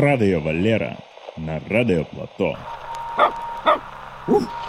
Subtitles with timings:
[0.00, 0.96] Радио Валера
[1.36, 2.56] на Радио Плато.
[4.26, 4.63] Dry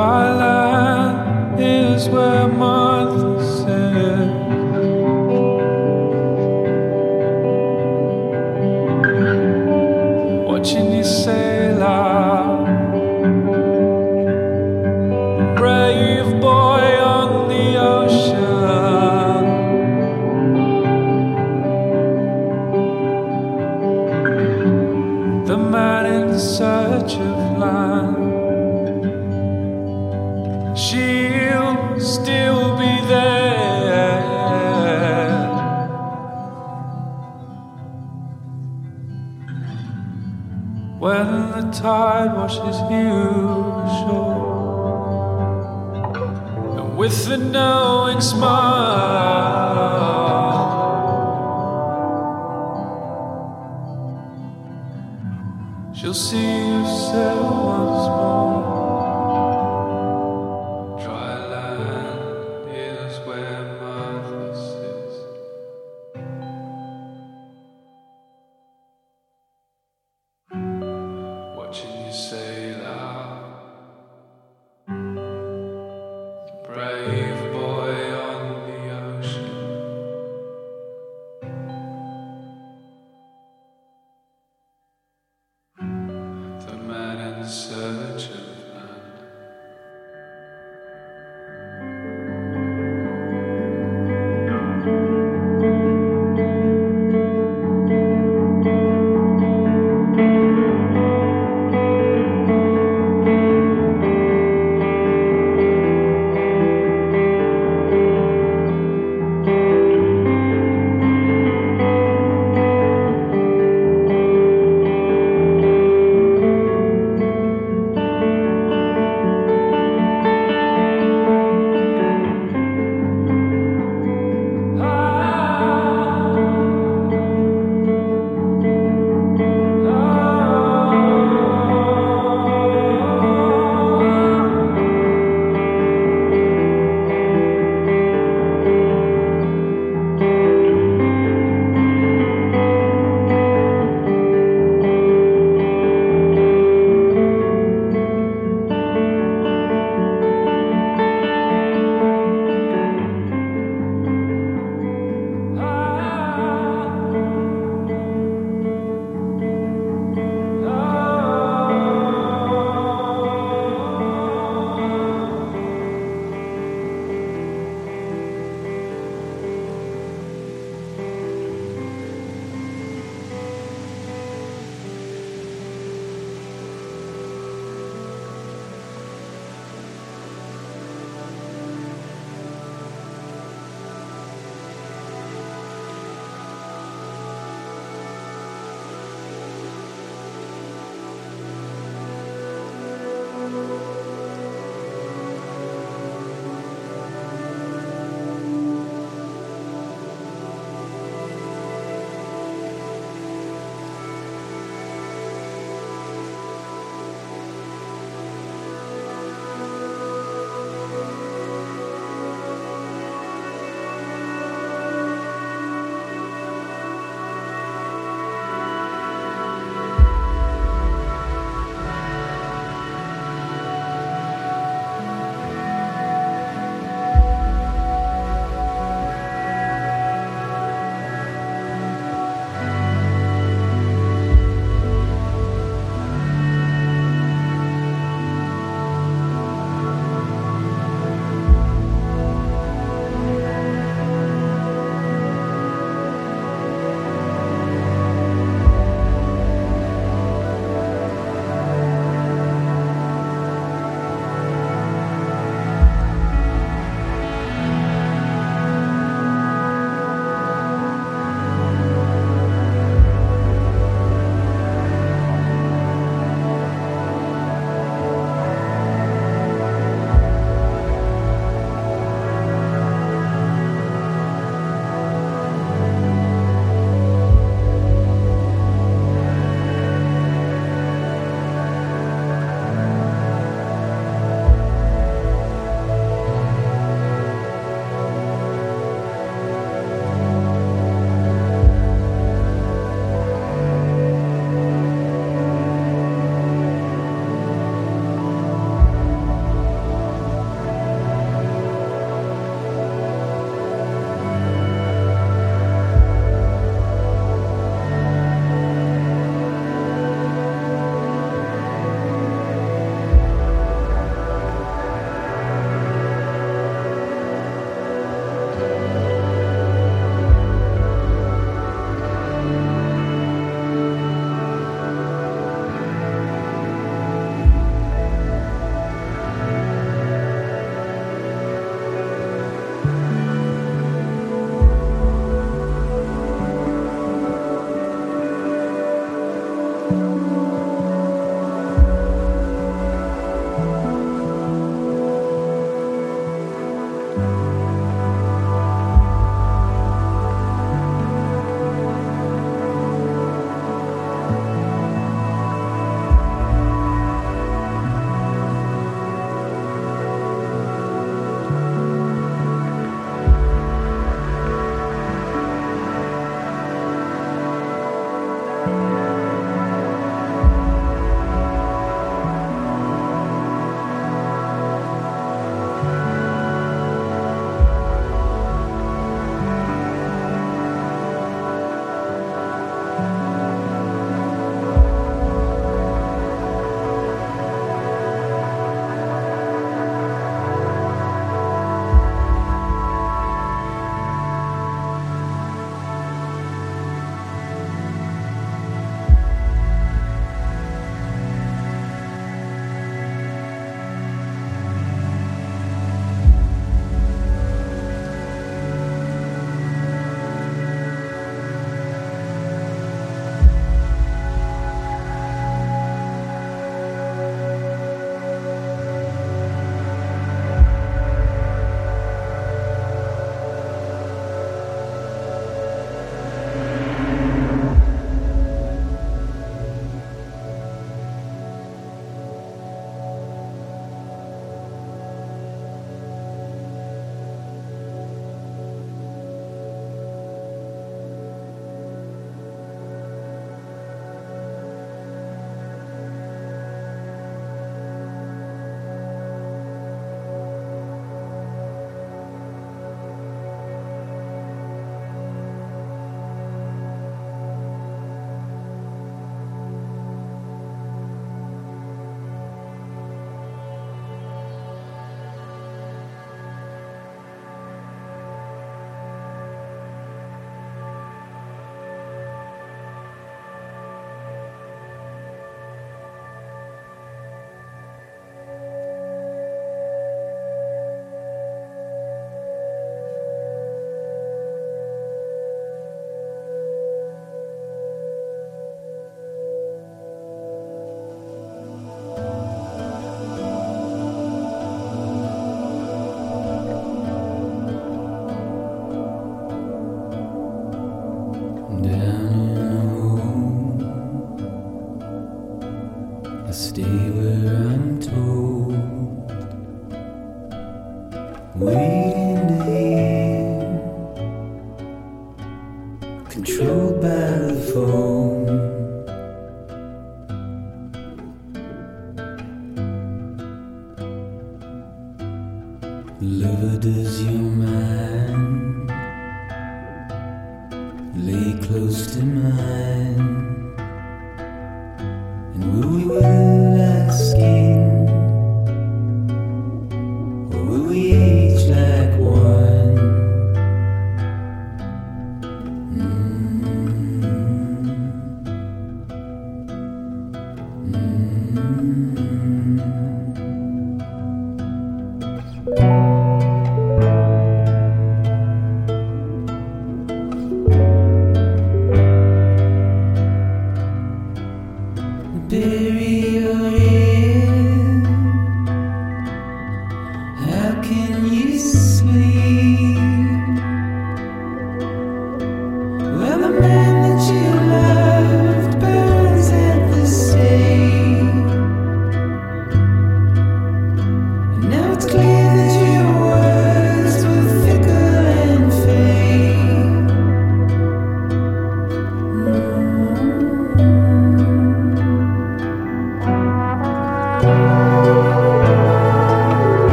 [0.00, 0.29] try